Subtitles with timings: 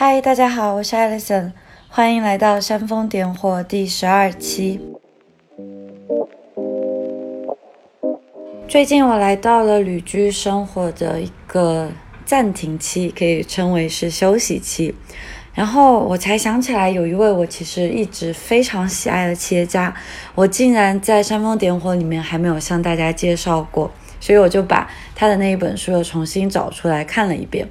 [0.00, 1.50] 嗨，大家好，我是 Alison，
[1.88, 4.78] 欢迎来到煽风点火第十二期。
[8.68, 11.90] 最近我来到了旅居生活的一个
[12.24, 14.94] 暂停期，可以称为是休息期。
[15.52, 19.92] 然后我才想起来，有一位我其实一直非常喜爱的企业家，
[20.36, 23.90] 我竟然在煽风点火里面还没有向大家介绍过，
[24.20, 27.66] 所以我就把他的那一本书又重新找出来看了一遍。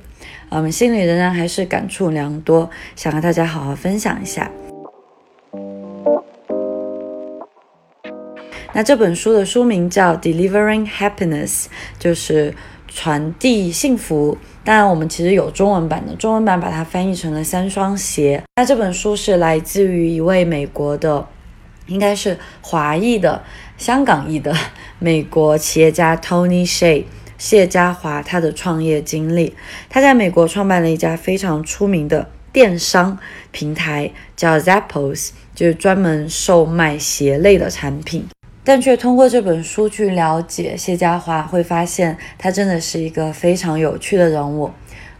[0.49, 4.49] 我们，心里仍然还是感触良多，想和大家好好分享一下。
[8.73, 11.65] 那这本书的书名叫《Delivering Happiness》，
[11.99, 12.53] 就是
[12.87, 14.37] 传递幸福。
[14.63, 18.41] 当然，我们其实有中文版的，中文版把它翻译成了《三双鞋》。
[18.55, 21.27] 那这本书是来自于一位美国的，
[21.87, 23.43] 应该是华裔的、
[23.77, 24.55] 香港裔的
[24.99, 27.03] 美国企业家 Tony Shea。
[27.37, 29.55] 谢家华他的创业经历，
[29.89, 33.17] 他在美国创办了一家非常出名的电商
[33.51, 38.27] 平台，叫 Zappos，就是专门售卖鞋类的产品。
[38.63, 44.69] 但却通过这本书去了解谢家华，会发现他真的是一个非常有趣的人物。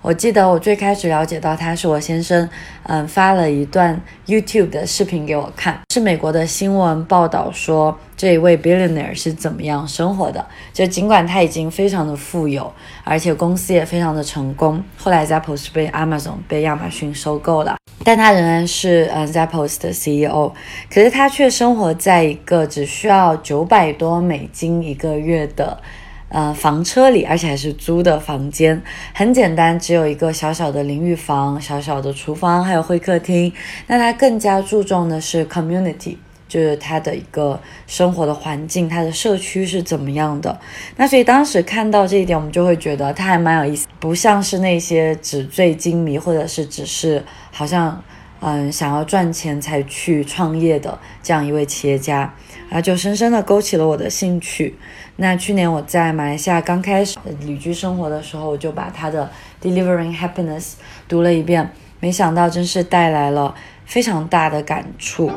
[0.02, 2.48] 我记得我最开始了解到他是我先生，
[2.84, 10.46] 嗯，发了一段 YouTube 的视频给我看，是美国的新闻报道说这一位 billionaire 是怎么样生活的。
[10.72, 12.72] 就尽管他已经非常的富有，
[13.04, 17.76] 而且公司也非常的成功，后来 Zappos 被 Amazon 被亚马逊收购了，
[18.06, 20.54] 但他仍然是嗯 Zappos 的 CEO。
[20.90, 25.78] 可是他却生活在一个只需要九百多美金一个月的。
[26.30, 28.82] 呃，房车里，而且还是租的房间，
[29.14, 33.52] 很简单，只有一个小小的淋浴房、小小的厨房，还有会客厅。
[33.88, 36.18] 那他更加注重的是 community，
[36.50, 40.60] 就是他的一个生活的环境，他的社区是怎么样的。
[40.98, 48.04] 那所以当时看到这一点，我们就会觉得他还蛮有意思，不像是那些纸醉金迷，或者是只是好像。
[48.40, 52.34] 嗯，想要赚钱才去创业的这样一位企业家，
[52.70, 54.76] 啊，就深深的勾起了我的兴趣。
[55.16, 59.30] 那去年我在马来西亚刚开始旅居生活的时候，我就把他的
[59.66, 60.62] 《Delivering Happiness》
[61.08, 65.32] 读了一遍，没想到真是带来了非常大的感触。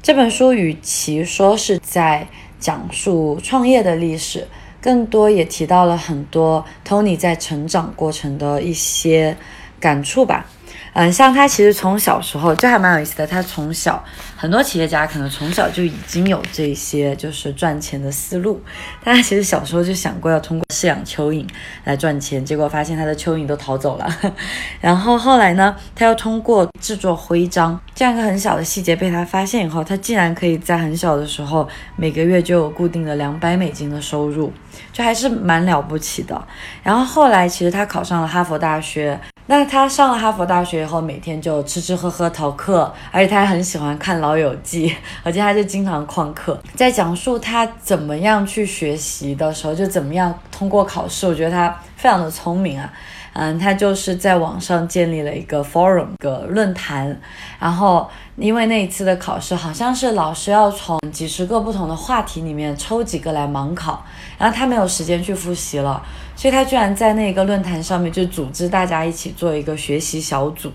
[0.00, 2.28] 这本书与其说是在
[2.60, 4.46] 讲述创业的历史。
[4.86, 9.36] 更多也提到了很多 Tony 在成长过程的一些
[9.80, 10.46] 感触吧。
[10.92, 13.26] 嗯，像他其实从小时候就还蛮有意思的。
[13.26, 14.02] 他从小
[14.34, 18.58] 很多企业家可能从小就已经有这些就是赚钱的思路。
[19.04, 21.46] 但他其实小时候就想过要通过饲养蚯蚓
[21.84, 24.08] 来赚钱，结果发现他的蚯蚓都逃走了。
[24.80, 34.50] 然后后来呢，他又通过制作徽章这样一个很小的细节被他发现以后，他竟然可以在很小的时候每个月就有固定的两百美金的收入，
[34.94, 36.42] 就还是蛮了不起的。
[36.82, 39.20] 然后后来其实他考上了哈佛大学。
[39.48, 44.90] 那他上了哈佛大学以后，每天就吃吃喝喝逃课，而且他还很喜欢看《老友记》，
[45.22, 46.60] 而且他就经常旷课。
[46.74, 52.92] 在讲述他怎么样去学习的时候，就怎么样通过考试，我觉得他非常的聪明啊。
[53.38, 57.20] 嗯，他就是在网上建立了一个 forum 个论坛，
[57.60, 64.02] 然后因为那一次的考试好像是老师要从几十个不同的话题里面抽几个来盲考，
[64.38, 66.02] 然后他没有时间去复习了。
[66.36, 70.70] 所以他居然在那个论坛上面就组织大家一起做一个学习小组。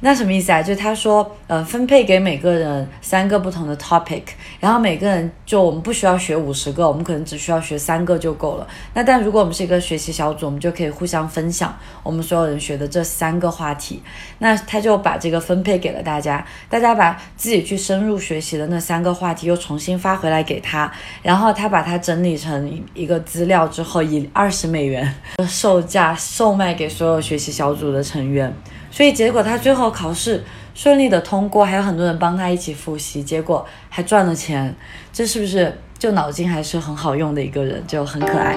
[0.00, 0.62] 那什么意思啊？
[0.62, 4.22] 就他说，呃，分配给每个人三个不同的 topic，
[4.60, 8.66] 然后每个人就我们不需要学五十个，我们可能只需要学三个就够了。
[8.94, 14.02] 那但如果我们是一个学习小组，我们就可以互相分享我们所有人学的这三个话题。
[14.38, 20.92] 那他就把这个分配给了大家，大家把自己去深入学习的那三个话题又重新发回来给他，
[21.22, 28.52] 然后他把它整理成一个资料之后，以二十美元的 售价售卖给所有学习小组的成员。
[28.88, 34.74] 所以结果他最后考试顺利的通过，还有很多人帮他一起复习，结果还赚了钱，
[35.12, 38.56] 这是不是就脑筋还是很好用的一个人，就很可爱。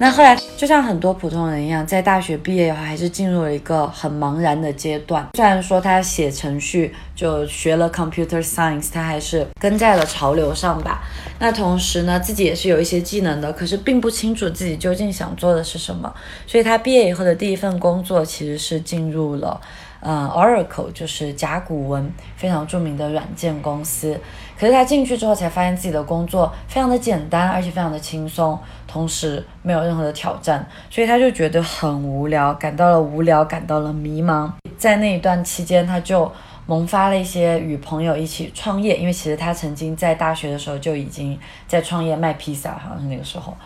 [0.00, 5.26] 那后来就像很多普通人一样，在大学毕业以后，还是进入了一个很茫然的阶段。
[5.34, 11.02] 虽然说他写程序就学了 computer science，他还是跟在了潮流上吧。
[11.40, 16.14] 那同时呢，自己也是有一些技能的，可是并不清楚自己究竟想做的是什么。
[16.46, 19.60] 所以他毕业以后的第一份工作其实是进入了。
[20.00, 24.18] 嗯，Oracle 就是甲骨文非常著名的软件公司。
[24.58, 34.50] 可是他进去之后才发现自己的工作非常的简单，而且非常的轻松，同时没有任何的挑战，所以他就觉得很无聊，感到了无聊，感到了迷茫。
[34.76, 36.30] 在那一段期间，他就
[36.66, 43.56] 萌发了一些与朋友一起创业，因为其实他曾经在大学的时候就已经在创业卖披萨，好像是那个时候。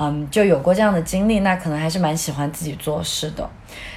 [0.00, 3.48] 嗯，就有过这样的经历，那可能还是蛮喜欢自己做事的。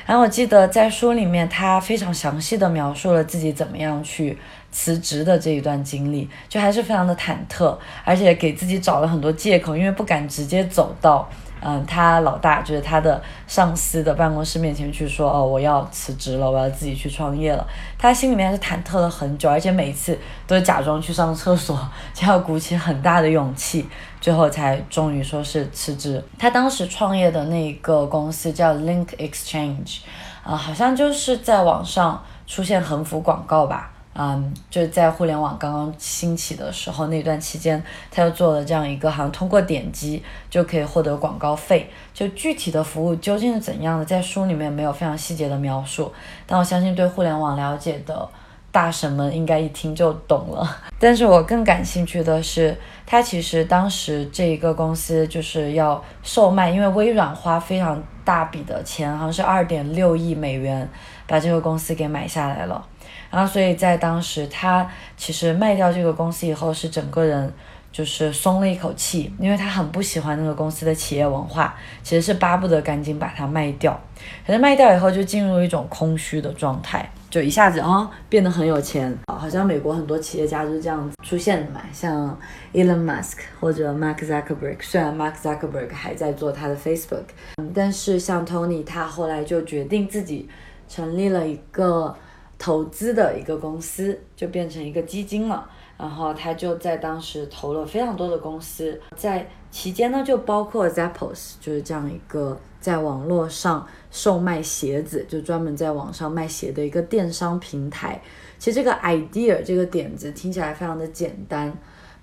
[0.06, 4.38] 然后我记得在书里面，他非常详细的描述了自己怎么样去
[4.72, 11.30] 辞职的这一段经历，就还是非常的忐忑，而且给自己找了很多借口，因为不敢直接走到。
[11.64, 17.64] 嗯，他老大就是他的上司的办公室面前去说，哦，我要辞职了，我要自己去创业了。
[18.00, 20.18] 他心里面还是忐忑了很久，而且每一次
[20.48, 21.80] 都假装去上厕所，
[22.16, 23.88] 就要鼓起很大的勇气，
[24.22, 26.24] 最后才终于说是辞职。
[26.40, 30.02] 他当时创业的那个公司叫 Link Exchange，
[30.44, 33.92] 啊，好像就是在网上出现横幅广告吧。
[34.14, 37.82] 嗯，就是在互联网刚刚兴起的时候那段期间，
[38.12, 41.90] 他又做了这样一个，好像通过点击就可以获得广告费。
[42.14, 46.12] 就具体的服务究竟是怎样的，在书里面没有非常细节的描述。
[46.46, 48.28] 但我相信对互联网了解的
[48.72, 50.78] 大神们应该一听就懂了。
[51.00, 60.88] 但是我更感兴趣的是，他其实当时这一个公司就是要售卖，因为微软花非常大笔的钱，好像是二点六亿美元
[61.28, 62.86] 把这个公司给买下来了。
[63.30, 64.86] 然后，所以在当时，他
[65.16, 67.52] 其实卖掉这个公司以后，是整个人
[67.90, 73.98] 就是松了一口气，因为他很不喜欢那个公司的企业文化，其实是巴不得赶紧把它卖掉。
[74.46, 82.38] 可是卖掉以后，就进入一种空虚的状态，就一下子啊变得很有钱，好像美国很多企业家就是这样子出现的嘛，像
[82.74, 87.24] Elon Musk 或者 Mark Zuckerberg，虽然 Mark Zuckerberg 还在做他的 Facebook，
[87.58, 90.48] 嗯，但是像 Tony，他后来就决定自己
[90.88, 92.16] 成立了一个。
[92.64, 95.68] 投资的一个公司就变成一个基金了，
[95.98, 108.22] 然后他就在当时投了非常多的公司，在期间呢就包括 Zappos，就是这样一个在网络上售卖鞋子，就专门在网上卖鞋的一个电商平台。
[108.58, 111.72] 其实这个 idea 这个点子听起来非常的简单，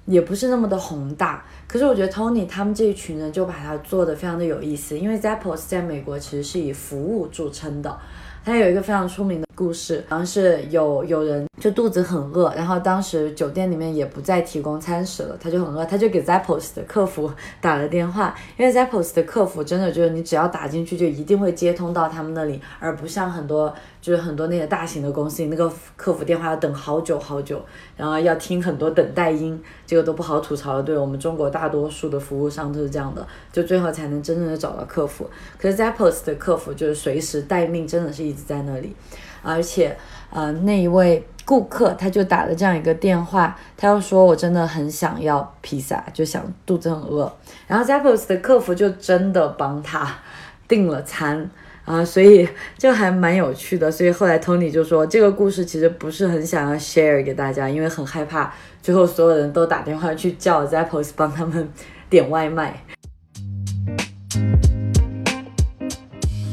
[0.04, 7.96] 也不是那么的宏大，可是我觉得 Tony 他们这一群人就把它做的非常的有意思，因为 Zappos 在美国其实是以服务著称的。
[8.44, 17.30] 他有一个非常出名的故事，好像是有有人就肚子很饿，然后当时酒店里面也不再提供餐食了，他就很饿，他就给 Zappos 的客服
[17.60, 27.60] 打了电话，因为 Zappos 的客服真的就是你只要打进去就一定会接通到他们那里，而不像很多就是很多那些大型的公司，那个客服电话要等好久好久，
[27.98, 30.82] 然后要听很多等待音，这个都不好吐槽了。
[30.82, 35.28] 对我们中国大大多数的服务商都是这样的，就最后才能真正的找到客服。
[35.58, 38.94] 可是 Zappos 的客服就是随时待命，真的是一直在那里。
[39.42, 39.96] 而且，
[40.30, 47.32] 呃，那一位顾客他就打了这样一个电话，他要说我真的很想要披萨，就想肚子很饿。
[47.66, 50.16] 然后 Zappos 的客服就真的帮他
[50.68, 51.50] 订了餐
[51.88, 52.46] 啊，所以
[52.76, 53.90] 就还蛮有趣的。
[53.90, 58.52] 所以后来 Tony 就说，这个故事其实不是很想要 share 给大家，因为很害怕
[58.82, 61.66] 最后所有人都打电话去叫 Zappos 帮他们
[62.10, 62.84] 点外卖。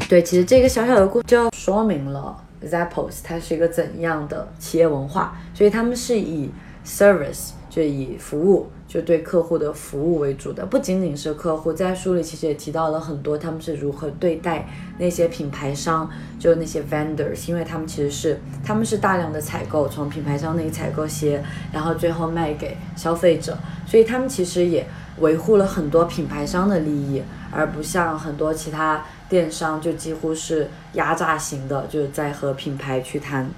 [0.07, 2.37] 对，其实这个小小的故事就说明了。
[2.65, 5.37] Zappos 它是一个怎样的企业文化？
[5.53, 6.49] 所以他们是以
[6.85, 10.65] service 就以服务，就对客户的服务为主的。
[10.65, 14.65] 不仅仅是客户，在书里其实也提到了很多他们是如何对待
[14.97, 16.09] 那些品牌商，
[16.39, 21.43] 就那些 vendors，因为他们其实是他们是大量的采购，从品牌商那里采购鞋，
[21.73, 24.87] 然后最后卖给消费者，所以他们其实也
[25.19, 27.21] 维护了很多品牌商的利益，
[27.51, 29.03] 而不像很多其他。
[29.27, 33.49] 电商就几乎是压榨型的，就是在和品牌去谈。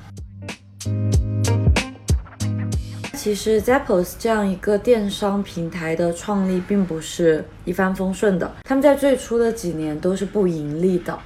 [3.17, 11.17] 其实 Zappos 这样一个电商平台的创立并不是一帆风顺的，他们在最初的几年都是不盈利的，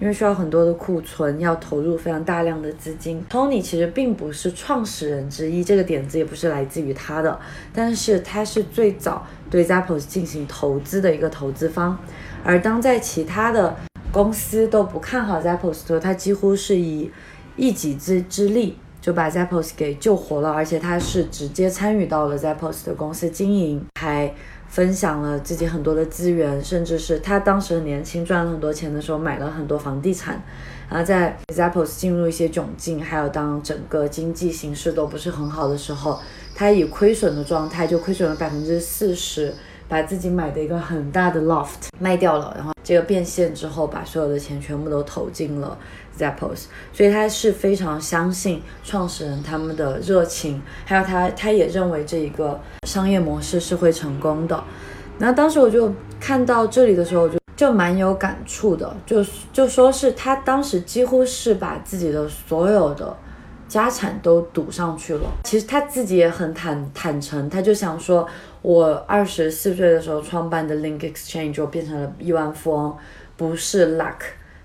[0.00, 3.20] 因为需要很多的库存，要投入非常大量的资金。
[3.28, 7.36] Tony 其实并不是创始人之一，这个点子也不是来自于他的，
[7.72, 11.98] 但是他是最早对 Zappos 进行投资的一个投资方。
[12.44, 13.74] 而当在其他的
[14.12, 17.10] 公司都不看好 Zappos 的时候，他几乎是以
[17.56, 24.32] 一己之之力就把 Zappos 给救活了，而且他是直接参与到了 Zappos 的公司经营，还
[24.66, 30.42] 分享了自己很多的资源，甚至是他当时年轻赚了很多钱的时候买了很多房地产。
[30.88, 36.18] 然后在 Zappos 进入一些窘境，还有当整个经济形势都不是很好的时候，
[36.54, 39.52] 他以亏损的状态就亏损了百分之四十。
[39.94, 45.78] 把自己买的一个很大的 loft 卖掉了，然后这个变现之后，把所有的钱全部都投进了
[46.18, 54.64] Zappos，所以他是非常相信创始人他们的热情，还有他他也认为这一个商业模式是会成功的。
[55.18, 63.16] 那当时我就看到这里的时候，我就就蛮有感触的，就就说是他当时几乎是把自己的所有的
[63.68, 65.30] 家产都赌上去了。
[65.44, 68.26] 其实他自己也很坦坦诚，他就想说。
[68.64, 72.96] 我二十四岁的时候创办的 Link Exchange 我变成了亿万富翁，
[73.36, 74.14] 不是 luck，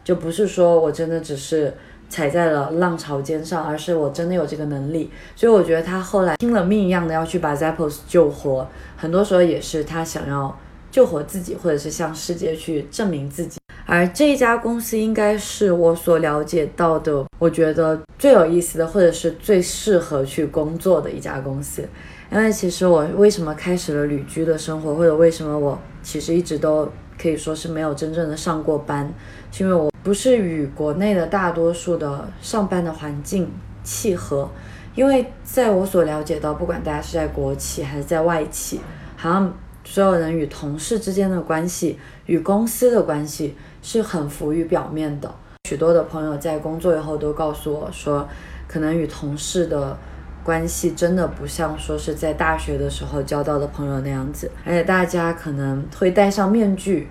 [0.05, 1.73] 就不是说我真的只是
[2.07, 5.11] 踩在了浪潮尖上，而是我真的有这个能力。
[5.35, 8.65] 所以我觉得他后来拼了命一样的要去把 Zappos 救活，
[8.95, 10.57] 很多时候也是他想要
[10.89, 13.59] 救活自己，或者是向世界去证明自己。
[13.85, 21.83] 而这一家公司应该是我所了解到的，我觉得最有意思的，或者是最适合去工作的一家公司。
[22.31, 29.11] 因为其实我为什么开始了旅居的生活，或者为什么我其实一直都可以说是没有真正的上过班，
[29.51, 33.51] 是因为我不是与国内的大多数的上班的环境
[33.83, 34.49] 契合。
[34.95, 38.79] 因为在我所了解到，不管大家是在国企还是在外企，
[39.15, 43.55] 好像所有人与同事之间的关系，与公司的关系。
[43.81, 45.33] 是很浮于表面的。
[45.69, 48.27] 许多的朋友在工作以后都告诉我说，
[48.67, 49.97] 可能与同事的
[50.43, 57.07] 关系真的不像说是在大学的时候交到的朋友那样子，而且大家可能会戴上面具，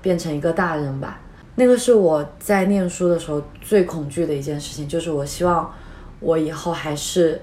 [0.00, 1.20] 变成一个大人吧。
[1.56, 5.72] 那个是我在念书的时候最恐惧的一件事情，就是我希望
[6.20, 7.40] 我以后还是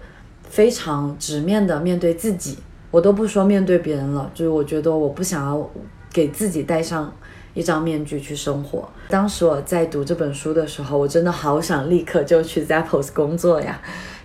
[0.50, 2.60] 非常直面的面对自己，
[2.92, 5.70] 我都不说面对别人了，就是我觉得我不想要
[6.12, 7.12] 给自己戴上。
[7.56, 8.90] 一张面具去生活。
[9.10, 13.80] 当时我在读这本书的时候，我真的好想立刻就去 Zappos 工作呀！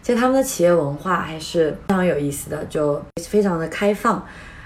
[0.09, 4.25] 其实他们的企业文化还是非常有意思的，就非常的开放。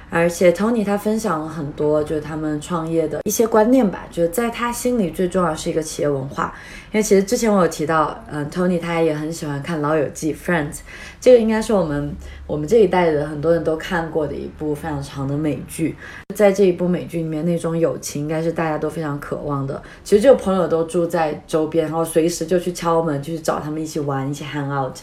[0.08, 4.06] 而且 Tony 他分享了很多，就是他们创业的一些观念吧。
[4.08, 6.54] 就是在他心里最重要是一个企业文化。
[6.92, 10.78] 因为其实之前我有提到，嗯，Tony 他也很喜欢看《老友记》（Friends），
[11.20, 12.14] 这个应该是我们
[12.46, 15.96] 我们这一代的很多人都看过的一部非常长的美剧。
[16.36, 19.82] 在这一部美剧里面，那种友情应该是大家都非常渴望的。
[20.04, 24.94] 其实就朋友都住在周边，然后随时就去敲门，就去找他们一起玩，一起 hang out。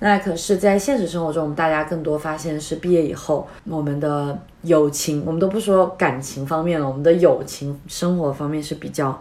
[0.00, 9.18] 那可是，在现实生活中，我们大家更多发现是毕业以后，我们的友情，我们都不说感情方面了，我们的友情生活方面是比较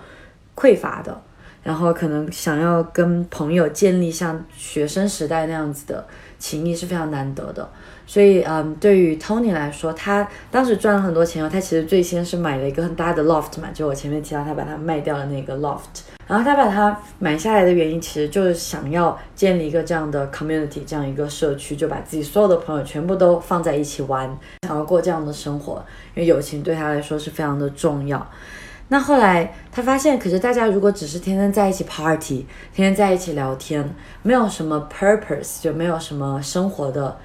[0.56, 1.22] 匮乏的。
[1.64, 6.06] 然后可能想要跟朋友建立像学生时代那样子的
[6.38, 7.68] 情谊是非常难得的。
[8.06, 16.04] 所以，嗯，对于 Tony 来说，他当时赚了很多钱后，他其实最先是买了一个很大的 loft 嘛，就我前面提到他把它卖掉了那个 loft。
[16.28, 25.84] 然后他把它买下来的原因，其实就是想要建立一个这样的 community，这样一个社区，就把自己所有的朋友全部都放在一起玩，想要过这样的生活。
[26.16, 28.26] 因为友情对他来说是非常的重要。
[28.94, 32.46] 那后来他发现，可是大家如果只是天天在一起 party，
[32.76, 33.84] 天天在一起聊天，
[34.22, 37.18] 没有什么 purpose，就没有什么生活的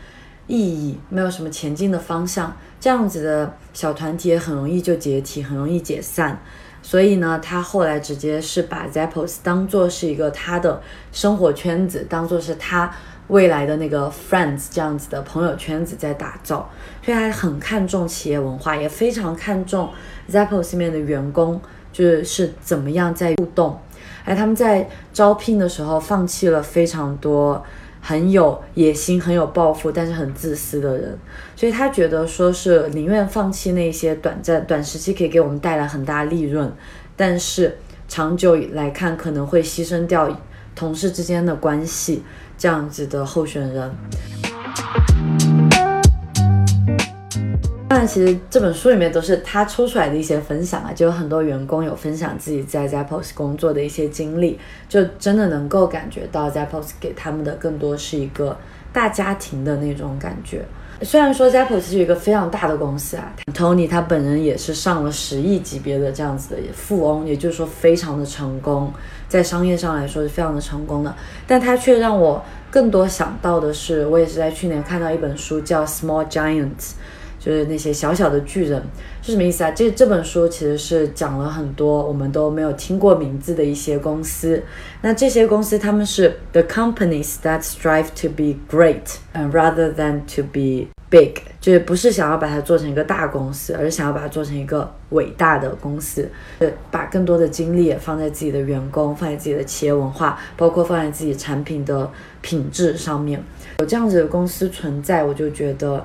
[0.46, 6.40] 意义，没有什么前进的方向，这样子的小团体也很容易就解体，很容易解散。
[6.80, 10.80] 所以呢，他后来直接是把 Zappos 当做是一个他的
[11.12, 12.90] 生活圈子，当做是他
[13.28, 16.68] 未来的那个 friends 这样子的朋友圈子在打造。
[17.02, 19.88] 所以他很看重企业文化，也非常看重
[20.30, 21.60] Zappos 里面的员工
[21.92, 23.78] 就是是怎么样在互动。
[24.24, 27.64] 而他们在招聘的时候放弃了非常多。
[28.00, 31.18] 很有野心、很有抱负，但是很自私的人，
[31.56, 36.72] 所以他觉得说是宁愿放弃那些短暂、短时期可以给我们带来很大利润，
[37.16, 40.34] 但是长久来看可能会牺牲掉
[40.76, 42.22] 同事之间的关系
[42.58, 43.90] 这样子的候选人。
[47.88, 54.58] 当然，其实这本书里面都是他抽出来的一些分享啊，就有很多员工有分享自己在 Zappos 工作的一些经历，
[54.90, 58.54] 就真的能够感觉到 Zappos 给他们的更多是一个
[58.92, 60.62] 大家庭的那种感觉。
[61.00, 68.92] 虽然说 Zappos 是一个非常大的公司啊，Tony 他本人也是上了十亿级别的这样子的富翁，也就是说非常的成功，
[69.28, 71.14] 在商业上来说是非常的成功的，
[71.46, 76.92] 但它却让我更多想到的是，我也是在去年看到一本书叫 Small Giants。
[77.38, 78.82] 就是那些小小的巨人
[79.22, 79.70] 是什么意思啊？
[79.70, 84.62] 这这本书其实是讲了很多我们都没有听过名字的一些公司。
[85.02, 96.28] 那这些公司他们是 the companies that strive to be great，嗯，rather than to be big，就是不是想要把它做成一个大公司，而是想要把它做成一个伟大的公司。
[96.90, 103.40] 把更多的精力放在自己的员工，放在自己的企业文化，包括放在自己产品的品质上面。
[103.78, 106.04] 有这样子的公司存在，我就觉得。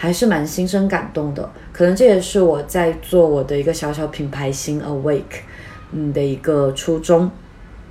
[0.00, 5.42] 还是蛮心生感动的，可能这也是我在做我的一个小小品牌新 Awake，
[5.90, 7.28] 嗯的一个初衷。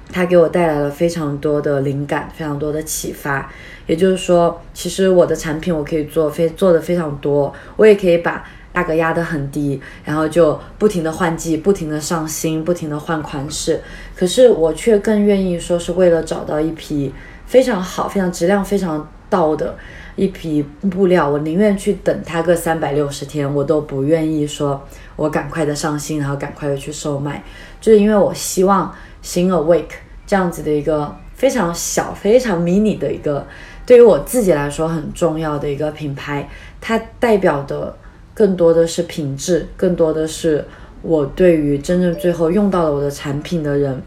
[0.09, 3.51] 它给我带来了非常多的灵感，非常多的启发。
[3.87, 8.41] 也就是说，其实我的产品我可以做非做的非常多，我也可以把
[8.73, 13.81] 价格压得很低，然后就不停的换季，不停的上新，不停的换款式。
[14.15, 17.13] 可是我却更愿意说是为了找到一批
[17.45, 19.05] 非常好、非常质量非常。
[19.29, 19.75] 到的
[20.15, 24.81] 一批布料，我宁愿去等它个三百六十天，我都不愿意说
[25.15, 27.43] 我赶快的上新，然后赶快的去售卖，
[27.81, 33.45] 就是因为我希望新 Awake 这样子的一个非常小、非常迷你的一个，
[33.85, 36.49] 对于我自己来说很重要的一个品牌，
[36.81, 37.95] 它代表的
[38.33, 40.65] 更多的是品质，更多的是
[41.01, 44.01] 我对于真正最后用到了我的产品的人，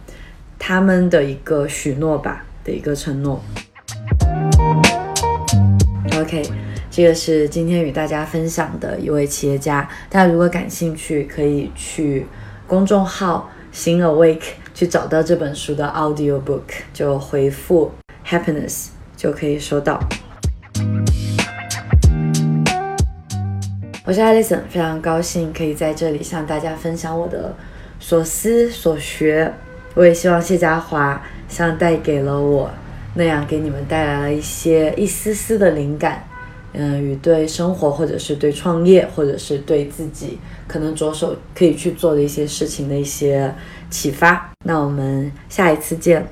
[0.59, 3.41] 他们的一个许诺吧的一个承诺。
[6.21, 6.43] OK，
[6.91, 9.89] 这个是今天与大家分享的一位企业家。
[10.11, 12.27] 大家如果感兴趣，可以去
[12.67, 14.43] 公众号“新 Awake”
[14.75, 17.91] 去找到这本书的 Audio Book，就回复
[18.27, 19.99] “Happiness” 就可以收到。
[24.05, 27.57] 我是 Alison，非常高兴可以在这里向大家分享我的
[27.99, 29.51] 所思所学。
[29.95, 32.71] 我也希望谢家华像带给了我。
[33.15, 36.25] 那样给你们带来了一些一丝丝的灵感，
[36.73, 40.39] 嗯，与对生活或者是对创业或者是对自己
[40.69, 43.53] 可能着手可以去做的一些事情的一些
[43.91, 44.51] 启发。
[44.65, 46.27] 那我们下一次见。